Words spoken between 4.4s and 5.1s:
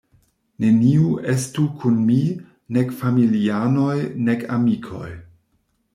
amikoj.